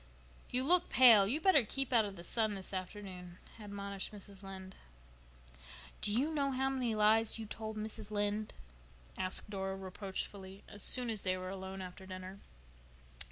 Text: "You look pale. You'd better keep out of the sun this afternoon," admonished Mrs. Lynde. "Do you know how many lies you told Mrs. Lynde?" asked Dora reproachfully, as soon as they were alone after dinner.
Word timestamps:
"You 0.49 0.63
look 0.63 0.89
pale. 0.89 1.27
You'd 1.27 1.43
better 1.43 1.63
keep 1.63 1.93
out 1.93 2.05
of 2.05 2.15
the 2.15 2.23
sun 2.23 2.55
this 2.55 2.73
afternoon," 2.73 3.37
admonished 3.59 4.11
Mrs. 4.11 4.41
Lynde. 4.41 4.73
"Do 6.01 6.11
you 6.11 6.33
know 6.33 6.49
how 6.49 6.69
many 6.71 6.95
lies 6.95 7.37
you 7.37 7.45
told 7.45 7.77
Mrs. 7.77 8.09
Lynde?" 8.09 8.51
asked 9.15 9.51
Dora 9.51 9.75
reproachfully, 9.75 10.63
as 10.67 10.81
soon 10.81 11.11
as 11.11 11.21
they 11.21 11.37
were 11.37 11.51
alone 11.51 11.83
after 11.83 12.07
dinner. 12.07 12.39